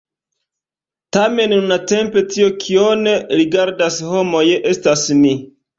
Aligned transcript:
Tamen, 1.17 1.53
nuntempe, 1.67 2.25
tio, 2.33 2.49
kion 2.65 3.07
rigardas 3.43 4.05
homoj, 4.17 4.47
estas 4.77 5.11
mi! 5.25 5.39